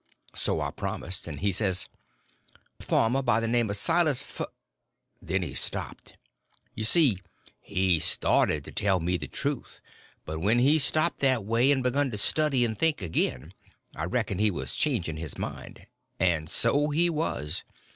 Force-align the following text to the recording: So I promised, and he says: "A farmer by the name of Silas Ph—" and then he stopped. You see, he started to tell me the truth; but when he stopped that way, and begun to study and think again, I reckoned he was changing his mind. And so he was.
So 0.33 0.61
I 0.61 0.71
promised, 0.71 1.27
and 1.27 1.41
he 1.41 1.51
says: 1.51 1.85
"A 2.79 2.83
farmer 2.83 3.21
by 3.21 3.39
the 3.39 3.47
name 3.47 3.69
of 3.69 3.75
Silas 3.75 4.23
Ph—" 4.23 4.49
and 4.49 4.49
then 5.29 5.41
he 5.43 5.53
stopped. 5.53 6.17
You 6.73 6.85
see, 6.85 7.21
he 7.59 7.99
started 7.99 8.65
to 8.65 8.71
tell 8.71 8.99
me 8.99 9.17
the 9.17 9.27
truth; 9.27 9.79
but 10.25 10.39
when 10.39 10.57
he 10.57 10.79
stopped 10.79 11.19
that 11.19 11.45
way, 11.45 11.71
and 11.71 11.83
begun 11.83 12.09
to 12.09 12.17
study 12.17 12.65
and 12.65 12.75
think 12.75 13.03
again, 13.03 13.53
I 13.95 14.05
reckoned 14.05 14.39
he 14.39 14.49
was 14.49 14.73
changing 14.73 15.17
his 15.17 15.37
mind. 15.37 15.85
And 16.19 16.49
so 16.49 16.89
he 16.89 17.07
was. 17.07 17.63